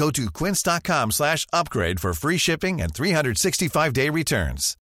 [0.00, 4.76] Go to quince.com slash upgrade for free shipping and 365-day returns.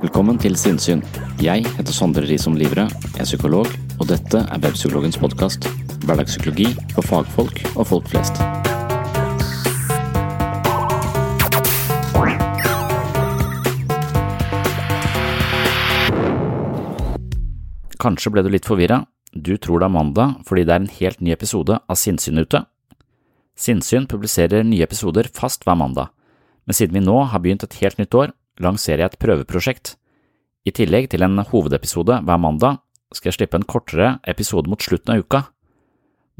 [0.00, 1.02] Velkommen til Sinnsyn.
[1.42, 2.86] Jeg heter Sondre Risom Livre,
[3.18, 3.66] er psykolog,
[3.98, 5.66] og dette er Webpsykologens podkast.
[6.06, 8.38] Hverdagspsykologi for fagfolk og folk flest.
[18.00, 19.02] Kanskje ble du litt forvirra.
[19.30, 22.64] Du tror det er mandag fordi det er en helt ny episode av Sinnsyn ute.
[23.60, 26.10] Sinnsyn publiserer nye episoder fast hver mandag,
[26.66, 29.94] men siden vi nå har begynt et helt nytt år, lanserer jeg et prøveprosjekt.
[30.66, 32.80] I tillegg til en hovedepisode hver mandag
[33.14, 35.44] skal jeg slippe en kortere episode mot slutten av uka.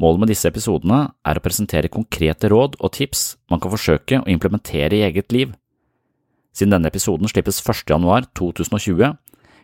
[0.01, 4.29] Målet med disse episodene er å presentere konkrete råd og tips man kan forsøke å
[4.33, 5.53] implementere i eget liv.
[6.57, 7.85] Siden denne episoden slippes 1.
[7.93, 9.13] januar 2020,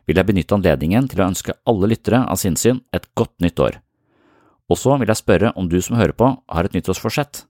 [0.07, 3.81] vil jeg benytte anledningen til å ønske alle lyttere av sinnssyn et godt nytt år.
[4.71, 7.45] Og så vil jeg spørre om du som hører på, har et nyttårsforsett.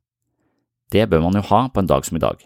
[0.93, 2.41] Det bør man jo ha på en dag som i dag.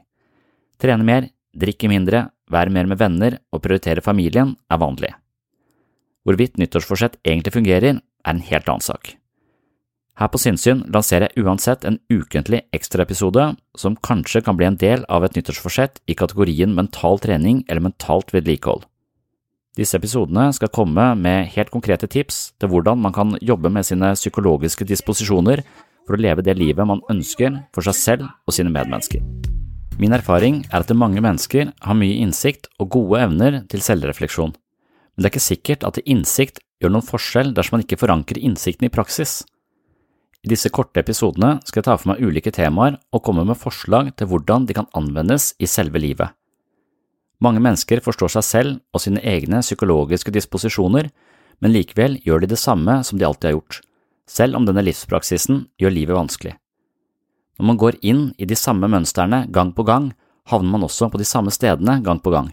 [0.80, 5.14] Trene mer, drikke mindre, være mer med venner og prioritere familien er vanlig.
[6.26, 9.14] Hvorvidt nyttårsforsett egentlig fungerer, er en helt annen sak.
[10.20, 13.46] Her på Sinnsyn lanserer jeg uansett en ukentlig ekstraepisode
[13.80, 18.34] som kanskje kan bli en del av et nyttårsforsett i kategorien mental trening eller mentalt
[18.36, 18.84] vedlikehold.
[19.78, 24.12] Disse episodene skal komme med helt konkrete tips til hvordan man kan jobbe med sine
[24.16, 25.62] psykologiske disposisjoner
[26.06, 29.22] for å leve det livet man ønsker for seg selv og sine medmennesker.
[30.00, 35.22] Min erfaring er at mange mennesker har mye innsikt og gode evner til selvrefleksjon, men
[35.22, 38.92] det er ikke sikkert at innsikt gjør noen forskjell dersom man ikke forankrer innsikten i
[38.92, 39.42] praksis.
[40.40, 44.14] I disse korte episodene skal jeg ta for meg ulike temaer og komme med forslag
[44.16, 46.32] til hvordan de kan anvendes i selve livet.
[47.40, 51.08] Mange mennesker forstår seg selv og sine egne psykologiske disposisjoner,
[51.60, 53.80] men likevel gjør de det samme som de alltid har gjort,
[54.28, 56.54] selv om denne livspraksisen gjør livet vanskelig.
[57.60, 60.12] Når man går inn i de samme mønstrene gang på gang,
[60.48, 62.48] havner man også på de samme stedene gang på gang.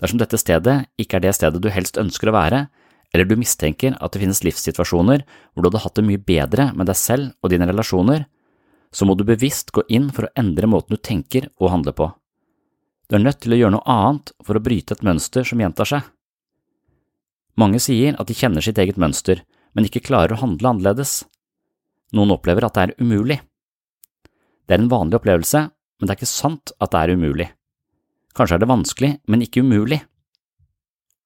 [0.00, 2.66] Dersom dette stedet ikke er det stedet du helst ønsker å være,
[3.12, 6.88] eller du mistenker at det finnes livssituasjoner hvor du hadde hatt det mye bedre med
[6.90, 8.26] deg selv og dine relasjoner,
[8.92, 12.08] så må du bevisst gå inn for å endre måten du tenker og handler på.
[13.08, 15.88] Du er nødt til å gjøre noe annet for å bryte et mønster som gjentar
[15.88, 16.08] seg.
[17.58, 19.40] Mange sier at de kjenner sitt eget mønster,
[19.72, 21.22] men ikke klarer å handle annerledes.
[22.12, 23.38] Noen opplever at det er umulig.
[24.68, 27.48] Det er en vanlig opplevelse, men det er ikke sant at det er umulig.
[28.36, 30.02] Kanskje er det vanskelig, men ikke umulig.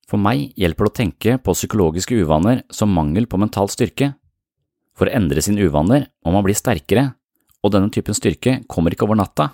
[0.08, 4.12] For meg hjelper det å tenke på psykologiske uvaner som mangel på mental styrke.
[4.94, 7.08] For å endre sine uvaner må man bli sterkere,
[7.62, 9.50] og denne typen styrke kommer ikke over natta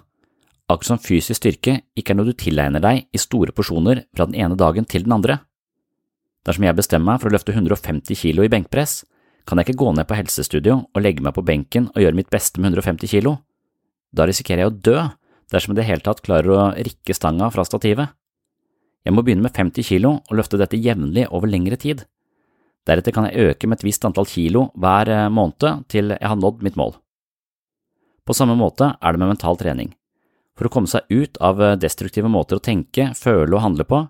[0.69, 4.37] akkurat som fysisk styrke ikke er noe du tilegner deg i store porsjoner fra den
[4.39, 5.41] ene dagen til den andre.
[6.47, 9.03] Dersom jeg bestemmer meg for å løfte 150 kilo i benkpress,
[9.49, 12.31] kan jeg ikke gå ned på helsestudio og legge meg på benken og gjøre mitt
[12.33, 13.39] beste med 150 kilo.
[14.13, 14.99] Da risikerer jeg å dø
[15.53, 18.13] dersom jeg i det hele tatt klarer å rikke stanga fra stativet.
[19.09, 22.05] Jeg må begynne med 50 kilo og løfte dette jevnlig over lengre tid.
[22.89, 26.41] Deretter kan jeg øke med et visst antall kilo hver eh, måned til jeg har
[26.41, 26.95] nådd mitt mål.
[28.29, 29.95] På samme måte er det med mental trening.
[30.59, 34.03] For å komme seg ut av eh, destruktive måter å tenke, føle og handle på,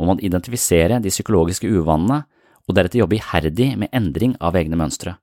[0.00, 2.22] må man identifisere de psykologiske uvanene
[2.64, 5.18] og deretter jobbe iherdig med endring av egne mønstre.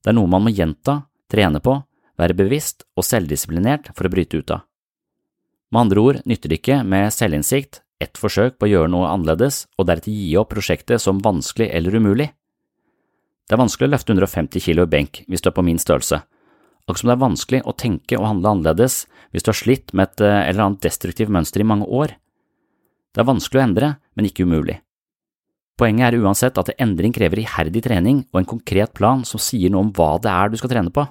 [0.00, 1.76] Det er noe man må gjenta, trene på,
[2.16, 4.64] være bevisst og selvdisiplinert for å bryte ut av.
[5.70, 9.66] Med andre ord nytter det ikke med selvinnsikt, ett forsøk på å gjøre noe annerledes
[9.76, 12.30] og deretter gi opp prosjektet som vanskelig eller umulig.
[13.44, 16.22] Det er vanskelig å løfte 150 kilo i benk hvis du er på min størrelse,
[16.86, 20.10] akkurat som det er vanskelig å tenke og handle annerledes hvis du har slitt med
[20.10, 22.16] et eh, eller annet destruktivt mønster i mange år.
[23.10, 24.80] Det er vanskelig å endre, men ikke umulig.
[25.80, 29.86] Poenget er uansett at endring krever iherdig trening og en konkret plan som sier noe
[29.86, 31.06] om hva det er du skal trene på.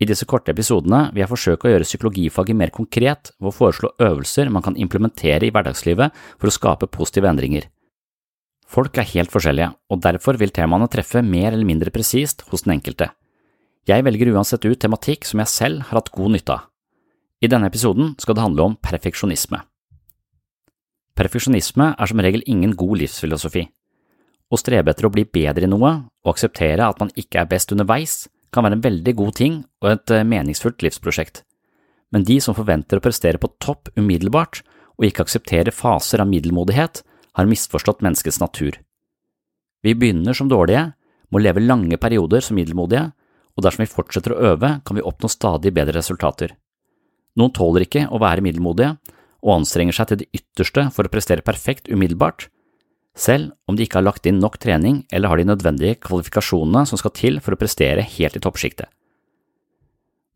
[0.00, 3.92] I disse korte episodene vil jeg forsøke å gjøre psykologifaget mer konkret ved å foreslå
[4.00, 7.68] øvelser man kan implementere i hverdagslivet for å skape positive endringer.
[8.70, 12.78] Folk er helt forskjellige, og derfor vil temaene treffe mer eller mindre presist hos den
[12.78, 13.10] enkelte.
[13.90, 16.66] Jeg velger uansett ut tematikk som jeg selv har hatt god nytte av.
[17.40, 19.62] I denne episoden skal det handle om perfeksjonisme.
[21.16, 23.64] Perfeksjonisme er som regel ingen god livsfilosofi.
[24.50, 25.92] Å strebe etter å bli bedre i noe
[26.22, 29.88] og akseptere at man ikke er best underveis, kan være en veldig god ting og
[29.92, 31.44] et eh, meningsfullt livsprosjekt,
[32.10, 34.62] men de som forventer å prestere på topp umiddelbart
[34.98, 37.02] og ikke aksepterer faser av middelmodighet,
[37.38, 38.74] har misforstått menneskets natur.
[39.86, 40.90] Vi begynner som dårlige,
[41.30, 43.12] må leve lange perioder som middelmodige,
[43.60, 46.54] og dersom vi fortsetter å øve, kan vi oppnå stadig bedre resultater.
[47.36, 48.94] Noen tåler ikke å være middelmodige
[49.44, 52.48] og anstrenger seg til det ytterste for å prestere perfekt umiddelbart,
[53.16, 57.00] selv om de ikke har lagt inn nok trening eller har de nødvendige kvalifikasjonene som
[57.00, 58.88] skal til for å prestere helt i toppsjiktet.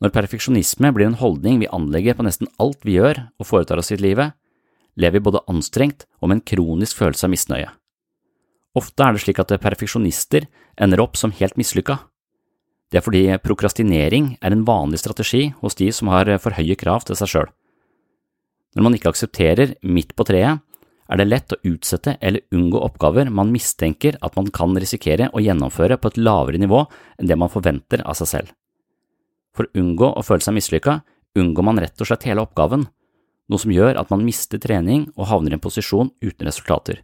[0.05, 3.95] Når perfeksjonisme blir en holdning vi anlegger på nesten alt vi gjør og foretar oss
[3.95, 4.35] i livet,
[5.01, 7.71] lever vi både anstrengt og med en kronisk følelse av misnøye.
[8.77, 10.49] Ofte er det slik at perfeksjonister
[10.83, 12.03] ender opp som helt mislykka.
[12.95, 17.03] Det er fordi prokrastinering er en vanlig strategi hos de som har for høye krav
[17.09, 17.49] til seg sjøl.
[18.79, 20.61] Når man ikke aksepterer midt på treet,
[21.11, 25.43] er det lett å utsette eller unngå oppgaver man mistenker at man kan risikere å
[25.43, 26.85] gjennomføre på et lavere nivå
[27.19, 28.53] enn det man forventer av seg selv.
[29.59, 31.01] For å unngå å føle seg mislykka,
[31.35, 32.87] unngår man rett og slett hele oppgaven,
[33.51, 37.03] noe som gjør at man mister trening og havner i en posisjon uten resultater.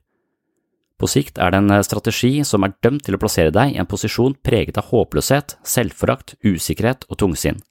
[1.00, 3.88] På sikt er det en strategi som er dømt til å plassere deg i en
[3.88, 7.62] posisjon preget av håpløshet, selvforakt, usikkerhet og tungsinn.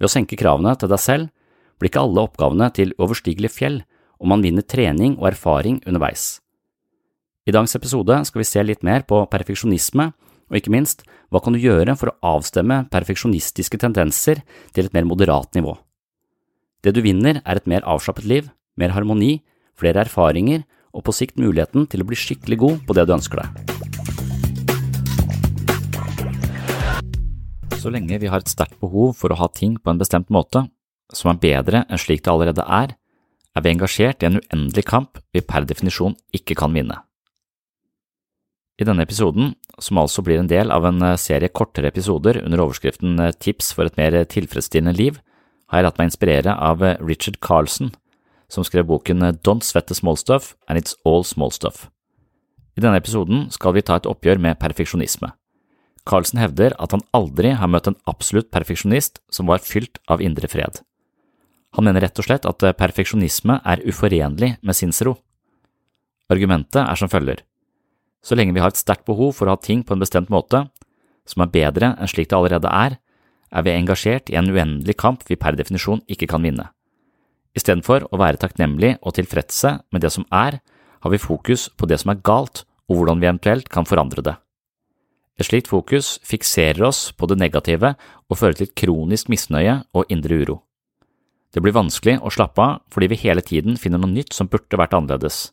[0.00, 1.28] Ved å senke kravene til deg selv
[1.76, 3.82] blir ikke alle oppgavene til uoverstigelige fjell,
[4.20, 6.40] om man vinner trening og erfaring underveis.
[7.44, 10.10] I dagens episode skal vi se litt mer på perfeksjonisme,
[10.50, 14.40] og ikke minst, hva kan du gjøre for å avstemme perfeksjonistiske tendenser
[14.72, 15.76] til et mer moderat nivå?
[16.80, 18.48] Det du vinner, er et mer avslappet liv,
[18.80, 19.42] mer harmoni,
[19.76, 20.64] flere erfaringer
[20.94, 23.48] og på sikt muligheten til å bli skikkelig god på det du ønsker deg.
[27.80, 30.66] Så lenge vi har et sterkt behov for å ha ting på en bestemt måte,
[31.14, 32.96] som er bedre enn slik det allerede er,
[33.56, 37.00] er vi engasjert i en uendelig kamp vi per definisjon ikke kan vinne.
[38.80, 42.62] I denne episoden, som altså blir en del av en eh, serie kortere episoder under
[42.64, 45.18] overskriften eh, Tips for et mer tilfredsstillende liv,
[45.68, 47.92] har jeg latt meg inspirere av eh, Richard Carlson,
[48.50, 51.88] som skrev boken Don't Sweat the Small Stuff and It's All Small Stuff.
[52.76, 55.32] I denne episoden skal vi ta et oppgjør med perfeksjonisme.
[56.08, 60.48] Carlsen hevder at han aldri har møtt en absolutt perfeksjonist som var fylt av indre
[60.50, 60.80] fred.
[61.76, 65.14] Han mener rett og slett at perfeksjonisme er uforenlig med sinnsro.
[66.30, 67.44] Argumentet er som følger.
[68.24, 70.66] Så lenge vi har et sterkt behov for å ha ting på en bestemt måte,
[71.28, 72.98] som er bedre enn slik det allerede er,
[73.50, 76.68] er vi engasjert i en uendelig kamp vi per definisjon ikke kan vinne.
[77.56, 80.60] Istedenfor å være takknemlig og tilfredse med det som er,
[81.00, 84.36] har vi fokus på det som er galt og hvordan vi eventuelt kan forandre det.
[85.40, 87.94] Et slikt fokus fikserer oss på det negative
[88.28, 90.58] og fører til kronisk misnøye og indre uro.
[91.50, 94.78] Det blir vanskelig å slappe av fordi vi hele tiden finner noe nytt som burde
[94.78, 95.48] vært annerledes.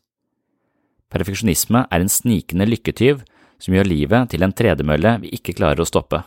[1.08, 3.24] Perfeksjonisme er en snikende lykketyv
[3.58, 6.20] som gjør livet til en tredemølle vi ikke klarer å stoppe.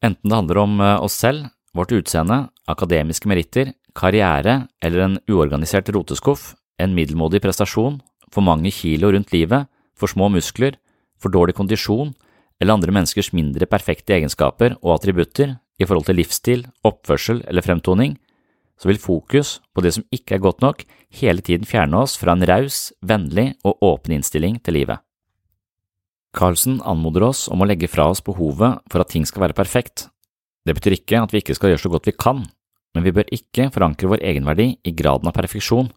[0.00, 5.90] Enten det handler om eh, oss selv, vårt utseende, akademiske meritter, karriere eller en uorganisert
[5.94, 9.68] roteskuff, en middelmådig prestasjon, for mange kilo rundt livet,
[9.98, 10.78] for små muskler,
[11.20, 12.14] for dårlig kondisjon
[12.60, 18.16] eller andre menneskers mindre perfekte egenskaper og attributter i forhold til livsstil, oppførsel eller fremtoning,
[18.80, 20.84] så vil fokus på det som ikke er godt nok,
[21.20, 25.00] hele tiden fjerne oss fra en raus, vennlig og åpen innstilling til livet.
[26.36, 30.06] Carlsen anmoder oss om å legge fra oss behovet for at ting skal være perfekt.
[30.64, 32.44] Det betyr ikke at vi ikke skal gjøre så godt vi kan,
[32.94, 35.90] men vi bør ikke forankre vår egenverdi i graden av perfeksjon,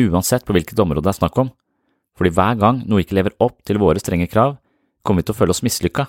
[0.00, 1.50] uansett på hvilket område det er snakk om,
[2.16, 4.56] fordi hver gang noe ikke lever opp til våre strenge krav,
[5.04, 6.06] kommer vi til å føle oss mislykka.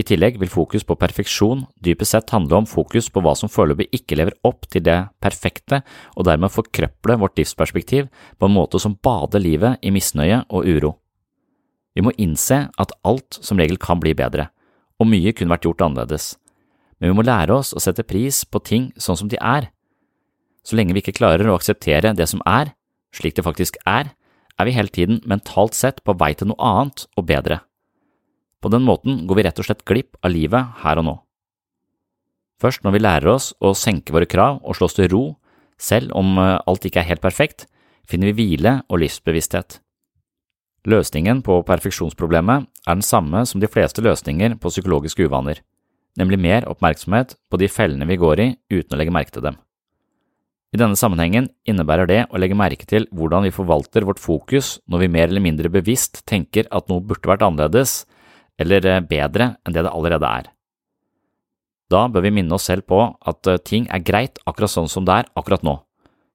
[0.00, 3.90] I tillegg vil fokus på perfeksjon dypest sett handle om fokus på hva som foreløpig
[3.98, 5.82] ikke lever opp til det perfekte,
[6.16, 10.94] og dermed forkrøple vårt livsperspektiv på en måte som bader livet i misnøye og uro.
[11.92, 14.48] Vi må innse at alt som regel kan bli bedre,
[15.00, 16.32] og mye kunne vært gjort annerledes,
[17.00, 19.70] men vi må lære oss å sette pris på ting sånn som de er.
[20.62, 22.74] Så lenge vi ikke klarer å akseptere det som er,
[23.16, 24.12] slik det faktisk er,
[24.60, 27.62] er vi hele tiden mentalt sett på vei til noe annet og bedre.
[28.60, 31.16] På den måten går vi rett og slett glipp av livet her og nå.
[32.60, 35.24] Først når vi lærer oss å senke våre krav og slå oss til ro,
[35.80, 37.64] selv om eh, alt ikke er helt perfekt,
[38.04, 39.78] finner vi hvile og livsbevissthet.
[40.88, 45.62] Løsningen på perfeksjonsproblemet er den samme som de fleste løsninger på psykologiske uvaner,
[46.18, 49.58] nemlig mer oppmerksomhet på de fellene vi går i uten å legge merke til dem.
[50.70, 55.04] I denne sammenhengen innebærer det å legge merke til hvordan vi forvalter vårt fokus når
[55.04, 58.04] vi mer eller mindre bevisst tenker at noe burde vært annerledes
[58.60, 60.50] eller eh, bedre enn det det allerede er.
[61.90, 65.06] Da bør vi minne oss selv på at eh, ting er greit akkurat sånn som
[65.08, 65.80] det er akkurat nå.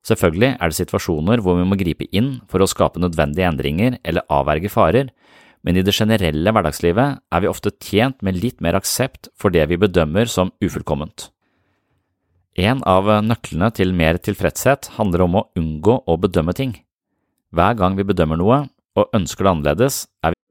[0.06, 4.28] Selvfølgelig er det situasjoner hvor vi må gripe inn for å skape nødvendige endringer eller
[4.30, 5.08] avverge farer,
[5.66, 9.66] men i det generelle hverdagslivet er vi ofte tjent med litt mer aksept for det
[9.72, 11.32] vi bedømmer som ufullkomment.
[12.56, 16.78] En av nøklene til mer tilfredshet handler om å unngå å bedømme ting.
[17.52, 18.62] Hver gang vi bedømmer noe
[18.96, 20.42] og ønsker det annerledes, er vi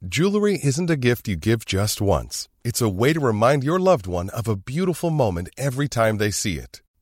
[0.00, 2.48] Jewelry isn't a gift you give just once.
[2.64, 6.30] It's a way to remind your loved one of a beautiful moment every time they
[6.30, 6.82] see it.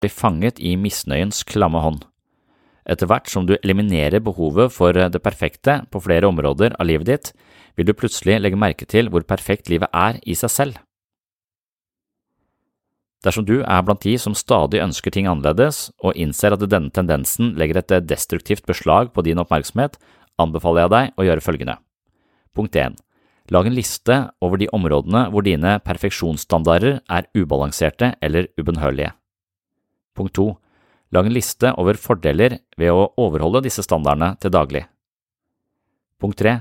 [0.00, 2.04] Blir fanget i misnøyens klamme hånd.
[2.88, 7.32] Etter hvert som du eliminerer behovet for det perfekte på flere områder av livet ditt,
[7.76, 10.80] vil du plutselig legge merke til hvor perfekt livet er i seg selv.
[13.20, 17.52] Dersom du er blant de som stadig ønsker ting annerledes, og innser at denne tendensen
[17.60, 19.98] legger et destruktivt beslag på din oppmerksomhet,
[20.40, 21.76] anbefaler jeg deg å gjøre følgende.
[22.56, 22.96] Punkt 1.
[23.52, 29.12] Lag en liste over de områdene hvor dine perfeksjonsstandarder er ubalanserte eller ubønnhørlige.
[30.20, 30.50] Punkt 2.
[31.16, 34.84] Lag en liste over fordeler ved å overholde disse standardene til daglig.
[36.20, 36.58] Punkt 3.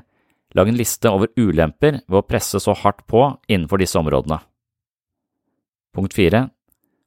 [0.56, 4.40] Lag en liste over ulemper ved å presse så hardt på innenfor disse områdene.
[5.94, 6.48] Punkt 4.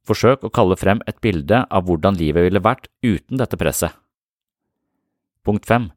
[0.06, 3.97] Forsøk å kalle frem et bilde av hvordan livet ville vært uten dette presset.
[5.47, 5.88] Punkt 5.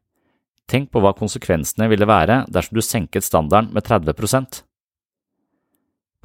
[0.66, 4.64] Tenk på hva konsekvensene ville være dersom du senket standarden med 30%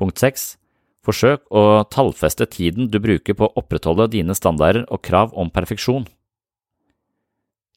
[0.02, 0.56] Punkt 6.
[1.02, 6.06] Forsøk å tallfeste tiden du bruker på å opprettholde dine standarder og krav om perfeksjon.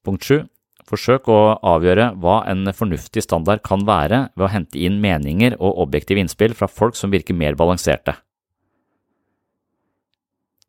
[0.05, 0.43] Punkt 7.
[0.85, 5.81] Forsøk å avgjøre hva en fornuftig standard kan være ved å hente inn meninger og
[5.87, 8.19] objektive innspill fra folk som virker mer balanserte.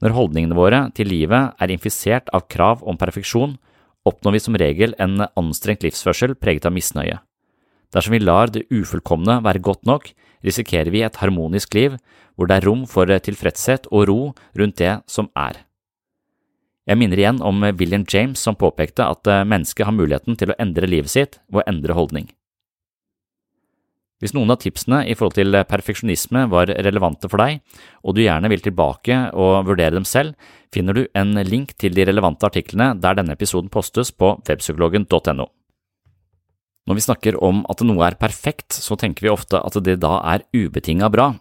[0.03, 3.57] Når holdningene våre til livet er infisert av krav om perfeksjon,
[4.07, 7.19] oppnår vi som regel en anstrengt livsførsel preget av misnøye.
[7.91, 10.09] Dersom vi lar det ufullkomne være godt nok,
[10.45, 11.97] risikerer vi et harmonisk liv
[12.35, 14.19] hvor det er rom for tilfredshet og ro
[14.59, 15.63] rundt det som er.
[16.85, 20.57] Jeg minner igjen om William James som påpekte at eh, mennesket har muligheten til å
[20.61, 22.27] endre livet sitt ved å endre holdning.
[24.21, 27.59] Hvis noen av tipsene i forhold til perfeksjonisme var relevante for deg,
[28.05, 30.37] og du gjerne vil tilbake og vurdere dem selv,
[30.71, 35.49] finner du en link til de relevante artiklene der denne episoden postes på webpsykologen.no.
[36.85, 40.19] Når vi snakker om at noe er perfekt, så tenker vi ofte at det da
[40.35, 41.31] er ubetinga bra,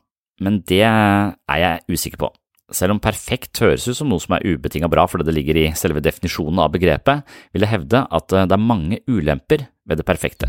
[0.40, 2.30] men det er jeg usikker på.
[2.72, 5.66] Selv om perfekt høres ut som noe som er ubetinga bra fordi det ligger i
[5.76, 10.06] selve definisjonen av begrepet, vil jeg hevde at eh, det er mange ulemper ved det
[10.08, 10.48] perfekte.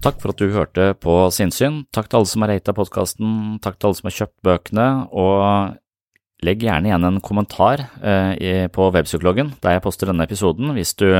[0.00, 3.76] Takk for at du hørte på Sinnsyn, takk til alle som har rata podkasten, takk
[3.76, 9.50] til alle som har kjøpt bøkene, og legg gjerne igjen en kommentar eh, på Webpsykologen
[9.60, 11.10] der jeg poster denne episoden, hvis du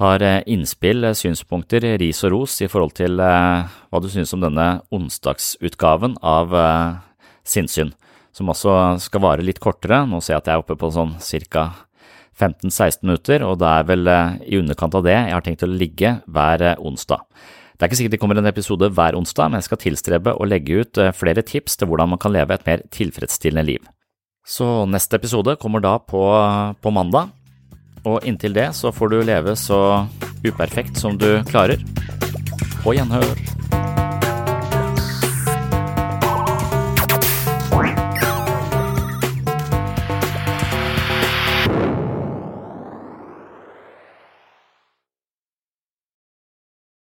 [0.00, 4.66] har eh, innspill, synspunkter, ris og ros i forhold til hva du synes om denne
[4.92, 6.52] onsdagsutgaven av
[7.46, 7.94] Sinnsyn
[8.36, 10.02] som også skal vare litt kortere.
[10.08, 11.16] Nå ser jeg at jeg er oppe på sånn
[11.52, 11.66] ca.
[12.36, 15.70] 15-16 minutter, og det er vel eh, i underkant av det jeg har tenkt å
[15.72, 17.22] ligge hver eh, onsdag.
[17.72, 20.48] Det er ikke sikkert det kommer en episode hver onsdag, men jeg skal tilstrebe å
[20.48, 23.88] legge ut eh, flere tips til hvordan man kan leve et mer tilfredsstillende liv.
[24.44, 26.20] Så neste episode kommer da på,
[26.84, 27.32] på mandag,
[28.06, 29.80] og inntil det så får du leve så
[30.46, 31.82] uperfekt som du klarer.
[32.84, 33.55] På gjenhør.